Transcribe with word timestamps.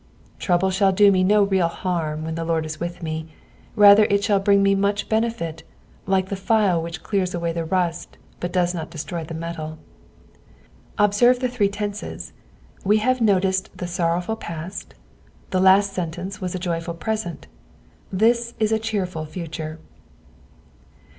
Trouble 0.39 0.71
shall 0.71 0.91
do 0.91 1.11
me 1.11 1.23
no 1.23 1.43
real 1.43 1.67
harm 1.67 2.23
when 2.23 2.33
the 2.33 2.43
Lord 2.43 2.65
IS 2.65 2.79
with 2.79 3.03
me, 3.03 3.31
rather 3.75 4.05
it 4.05 4.23
shall 4.23 4.39
bring 4.39 4.63
me 4.63 4.73
much 4.73 5.07
benefit, 5.07 5.61
Like 6.07 6.29
the 6.29 6.35
file 6.35 6.81
which 6.81 7.03
clears 7.03 7.35
away 7.35 7.51
the 7.53 7.65
rust, 7.65 8.17
but 8.39 8.51
dues 8.51 8.73
not 8.73 8.89
destroy 8.89 9.23
Uiemeta,!. 9.23 9.77
Observe 10.97 11.39
the 11.39 11.47
three 11.47 11.69
tenses, 11.69 12.33
we 12.83 12.97
have 12.97 13.21
noticed 13.21 13.77
the 13.77 13.85
sorrowful 13.85 14.37
past, 14.37 14.95
the 15.51 15.61
last 15.61 15.93
sentence 15.93 16.41
was 16.41 16.55
a 16.55 16.59
joyful 16.59 16.95
present, 16.95 17.45
this 18.11 18.55
is 18.59 18.71
a 18.71 18.79
cheerful 18.79 19.27
future. 19.27 19.77